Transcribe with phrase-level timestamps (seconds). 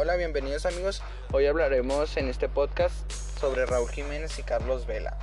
[0.00, 1.02] Hola, bienvenidos amigos.
[1.32, 2.94] Hoy hablaremos en este podcast
[3.40, 5.18] sobre Raúl Jiménez y Carlos Vela.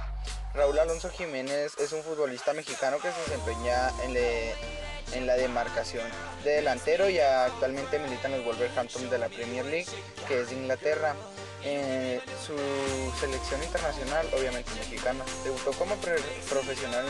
[0.54, 6.03] Raúl Alonso Jiménez es un futbolista mexicano que se desempeña en, la demarcación
[6.43, 9.88] de delantero y actualmente milita en los Wolverhampton de la Premier League,
[10.28, 11.15] que es de Inglaterra.
[11.63, 12.57] Eh, su
[13.17, 17.05] selección internacional, obviamente mexicana, debutó como profesional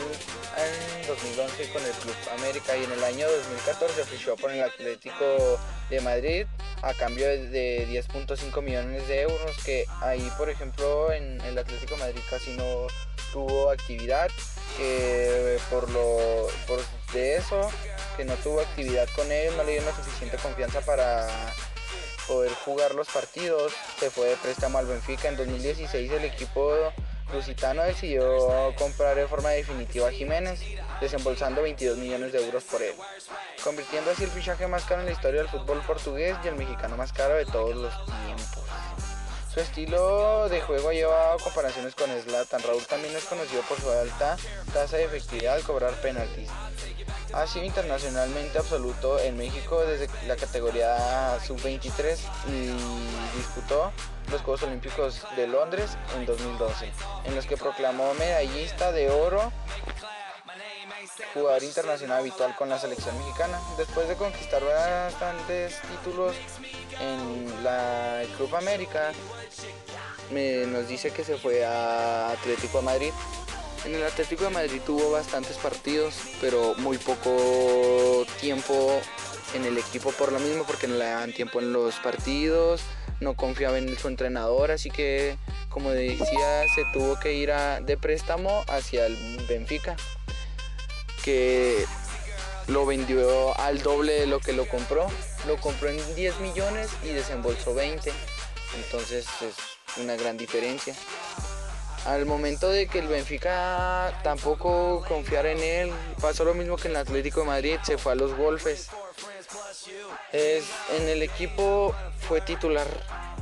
[0.56, 5.58] en 2011 con el Club América y en el año 2014 fichó por el Atlético
[5.90, 6.46] de Madrid
[6.82, 12.20] a cambio de 10.5 millones de euros que ahí por ejemplo en el Atlético Madrid
[12.30, 12.86] casi no
[13.32, 14.30] tuvo actividad
[14.76, 16.80] que por lo por
[17.12, 17.70] de eso
[18.16, 21.28] que no tuvo actividad con él no le dio la suficiente confianza para
[22.26, 23.72] poder jugar los partidos.
[23.98, 25.28] Se fue de préstamo al Benfica.
[25.28, 26.74] En 2016 el equipo
[27.32, 30.60] lusitano decidió comprar de forma definitiva a Jiménez,
[31.00, 32.94] desembolsando 22 millones de euros por él,
[33.62, 36.96] convirtiendo así el fichaje más caro en la historia del fútbol portugués y el mexicano
[36.96, 38.64] más caro de todos los tiempos.
[39.56, 42.62] Su estilo de juego ha llevado comparaciones con Zlatan.
[42.62, 44.36] Raúl también es conocido por su alta
[44.70, 46.50] tasa de efectividad al cobrar penaltis.
[47.32, 52.18] Ha sido internacionalmente absoluto en México desde la categoría sub-23
[52.48, 53.92] y disputó
[54.30, 56.90] los Juegos Olímpicos de Londres en 2012,
[57.24, 59.52] en los que proclamó medallista de oro
[61.34, 63.60] jugador internacional habitual con la selección mexicana.
[63.76, 66.34] Después de conquistar bastantes títulos
[67.00, 69.12] en la Club América,
[70.30, 73.12] me, nos dice que se fue a Atlético de Madrid.
[73.84, 79.00] En el Atlético de Madrid tuvo bastantes partidos, pero muy poco tiempo
[79.54, 82.82] en el equipo por lo mismo, porque no le daban tiempo en los partidos,
[83.20, 85.36] no confiaba en su entrenador, así que
[85.68, 87.52] como decía, se tuvo que ir
[87.82, 89.94] de préstamo hacia el Benfica,
[91.22, 91.84] que
[92.68, 95.06] lo vendió al doble de lo que lo compró.
[95.46, 98.10] Lo compró en 10 millones y desembolsó 20.
[98.84, 100.94] Entonces es una gran diferencia.
[102.06, 106.94] Al momento de que el Benfica tampoco confiara en él, pasó lo mismo que en
[106.94, 108.88] el Atlético de Madrid, se fue a los golfes.
[110.32, 110.64] Es,
[110.96, 111.94] en el equipo
[112.28, 112.86] fue titular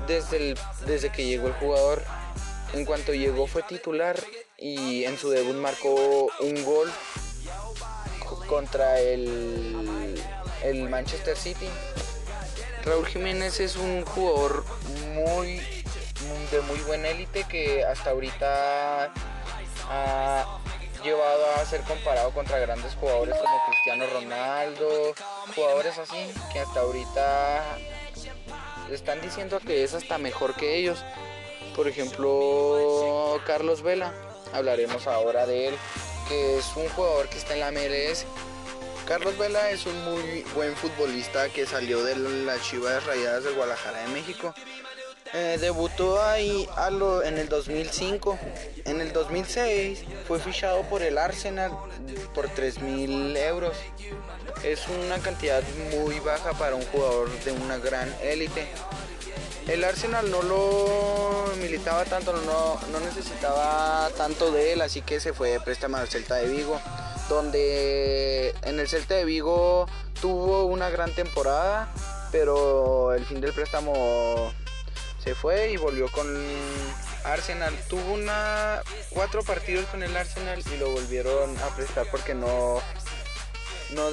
[0.06, 0.54] desde,
[0.86, 2.02] desde que llegó el jugador.
[2.72, 4.18] En cuanto llegó fue titular
[4.56, 6.90] y en su debut marcó un gol
[8.48, 10.18] contra el,
[10.62, 11.68] el Manchester City.
[12.82, 14.64] Raúl Jiménez es un jugador
[15.14, 15.83] muy
[16.50, 19.12] de muy buena élite que hasta ahorita
[19.90, 20.60] ha
[21.02, 25.14] llevado a ser comparado contra grandes jugadores como Cristiano Ronaldo,
[25.54, 27.62] jugadores así que hasta ahorita
[28.90, 31.04] están diciendo que es hasta mejor que ellos.
[31.76, 34.14] Por ejemplo, Carlos Vela,
[34.52, 35.74] hablaremos ahora de él,
[36.28, 38.24] que es un jugador que está en la MLS.
[39.06, 43.98] Carlos Vela es un muy buen futbolista que salió de las Chivas Rayadas de Guadalajara
[44.00, 44.54] de México
[45.36, 46.68] eh, debutó ahí
[47.24, 48.38] en el 2005.
[48.84, 51.72] En el 2006 fue fichado por el Arsenal
[52.34, 53.76] por 3 mil euros.
[54.62, 58.68] Es una cantidad muy baja para un jugador de una gran élite.
[59.66, 65.32] El Arsenal no lo militaba tanto, no, no necesitaba tanto de él, así que se
[65.32, 66.78] fue de préstamo al Celta de Vigo,
[67.28, 69.86] donde en el Celta de Vigo
[70.20, 71.92] tuvo una gran temporada,
[72.30, 74.52] pero el fin del préstamo
[75.24, 76.26] se fue y volvió con
[77.24, 77.74] Arsenal.
[77.88, 82.78] Tuvo una cuatro partidos con el Arsenal y lo volvieron a prestar porque no
[83.94, 84.10] no,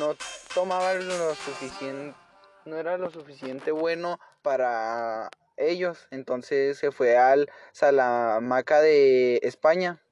[0.00, 0.16] no
[0.54, 2.16] tomaba lo suficiente
[2.64, 6.08] no era lo suficiente bueno para ellos.
[6.10, 10.02] Entonces se fue al Salamanca de España.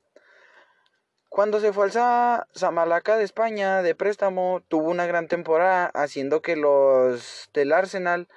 [1.28, 6.54] Cuando se fue al Salamanca de España de préstamo, tuvo una gran temporada, haciendo que
[6.54, 8.28] los del Arsenal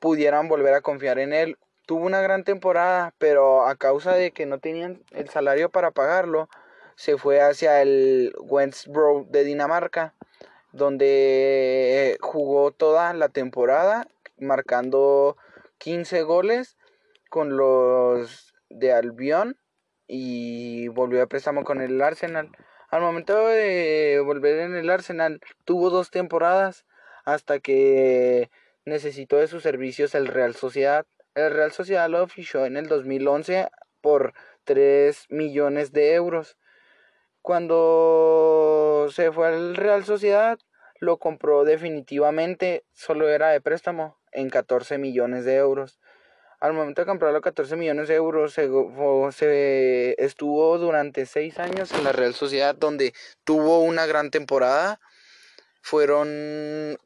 [0.00, 1.56] pudieran volver a confiar en él.
[1.86, 6.48] Tuvo una gran temporada, pero a causa de que no tenían el salario para pagarlo,
[6.96, 10.14] se fue hacia el Westbrook de Dinamarca,
[10.72, 15.36] donde jugó toda la temporada, marcando
[15.78, 16.76] 15 goles
[17.28, 19.56] con los de Albion
[20.06, 22.50] y volvió a préstamo con el Arsenal.
[22.90, 26.84] Al momento de volver en el Arsenal, tuvo dos temporadas
[27.24, 28.50] hasta que
[28.90, 31.06] necesitó de sus servicios el Real Sociedad.
[31.34, 33.70] El Real Sociedad lo fichó en el 2011
[34.02, 34.34] por
[34.64, 36.58] 3 millones de euros.
[37.40, 40.58] Cuando se fue al Real Sociedad,
[40.98, 45.98] lo compró definitivamente, solo era de préstamo, en 14 millones de euros.
[46.60, 48.68] Al momento de comprarlo 14 millones de euros, se,
[49.32, 53.14] se estuvo durante 6 años en la Real Sociedad, donde
[53.44, 55.00] tuvo una gran temporada.
[55.80, 56.98] Fueron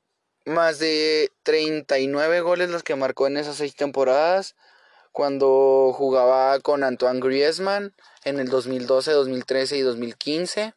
[0.44, 4.55] más de 39 goles los que marcó en esas seis temporadas
[5.12, 7.94] cuando jugaba con Antoine Griezmann
[8.25, 10.75] en el 2012, 2013 y 2015.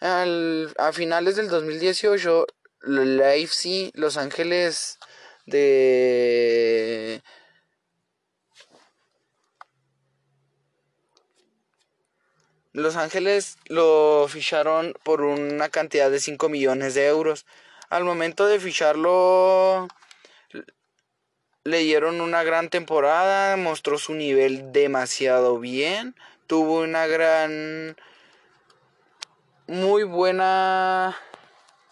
[0.00, 2.46] a finales del 2018,
[2.80, 4.98] la AFC Los Ángeles
[5.46, 7.22] de
[12.72, 17.44] Los Ángeles lo ficharon por una cantidad de 5 millones de euros.
[17.92, 19.86] Al momento de ficharlo,
[21.62, 26.16] le dieron una gran temporada, mostró su nivel demasiado bien,
[26.46, 27.94] tuvo una gran,
[29.66, 31.18] muy buena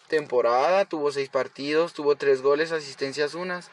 [0.08, 3.70] temporada, tuvo 6 partidos, tuvo 3 goles, asistencias unas,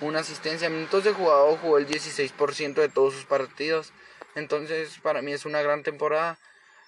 [0.00, 3.92] una asistencia, minutos de jugador, jugó el 16% de todos sus partidos.
[4.36, 6.38] Entonces, para mí es una gran temporada.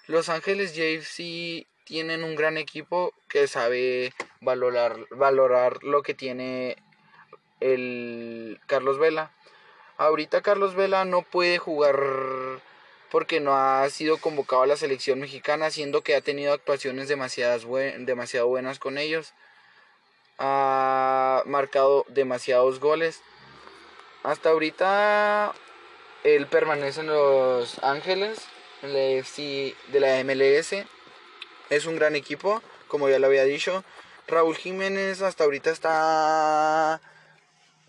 [0.05, 6.75] Los Ángeles JFC tienen un gran equipo que sabe valorar, valorar lo que tiene
[7.61, 9.31] el Carlos Vela.
[9.97, 11.97] Ahorita Carlos Vela no puede jugar
[13.09, 17.65] porque no ha sido convocado a la selección mexicana, siendo que ha tenido actuaciones demasiadas
[17.99, 19.33] demasiado buenas con ellos.
[20.39, 23.21] Ha marcado demasiados goles.
[24.23, 25.53] Hasta ahorita
[26.25, 28.45] él permanece en Los Ángeles,
[28.81, 30.85] en de la MLS.
[31.69, 33.83] Es un gran equipo, como ya lo había dicho.
[34.27, 37.01] Raúl Jiménez hasta ahorita está...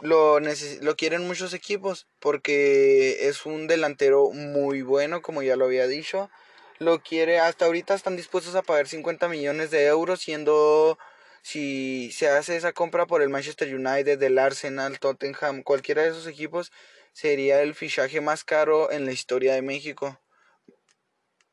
[0.00, 5.88] Lo, lo quieren muchos equipos porque es un delantero muy bueno, como ya lo había
[5.88, 6.30] dicho.
[6.78, 10.96] Lo quiere, hasta ahorita están dispuestos a pagar 50 millones de euros, siendo
[11.42, 16.26] si se hace esa compra por el Manchester United, el Arsenal, Tottenham, cualquiera de esos
[16.26, 16.70] equipos,
[17.12, 20.20] sería el fichaje más caro en la historia de México.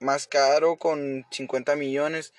[0.06, 2.32] Más caro con 50 millones.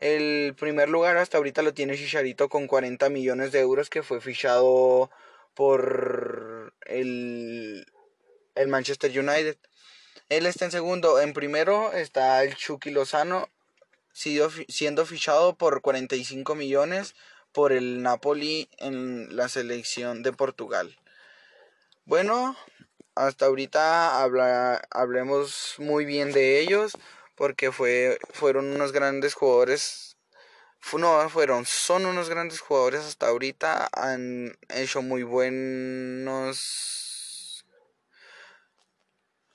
[0.00, 4.20] El primer lugar hasta ahorita lo tiene Chicharito con 40 millones de euros que fue
[4.20, 5.10] fichado
[5.54, 7.86] por el,
[8.54, 9.56] el Manchester United.
[10.28, 11.18] Él está en segundo.
[11.18, 13.48] En primero está el Chucky Lozano
[14.12, 17.14] siendo fichado por 45 millones
[17.52, 20.94] por el Napoli en la selección de Portugal.
[22.04, 22.54] Bueno,
[23.14, 26.92] hasta ahorita habla, hablemos muy bien de ellos
[27.34, 30.16] porque fue, fueron unos grandes jugadores.
[30.92, 33.88] No, fueron, son unos grandes jugadores hasta ahorita.
[33.92, 36.94] Han hecho muy buenos.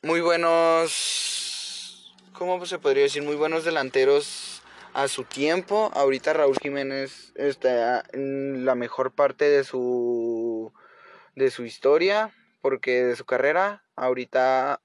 [0.02, 2.16] Muy buenos.
[2.34, 3.22] ¿Cómo se podría decir?
[3.22, 4.62] Muy buenos delanteros
[4.94, 5.92] a su tiempo.
[5.94, 10.74] Ahorita Raúl Jiménez está en la mejor parte de su
[11.36, 14.82] de su historia, porque de su carrera ahorita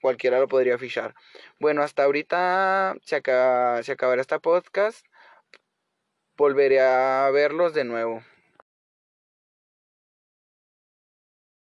[0.00, 1.14] cualquiera lo podría fichar.
[1.58, 5.06] Bueno, hasta ahorita se, acaba, se acabará esta podcast.
[6.36, 8.22] Volveré a verlos de nuevo.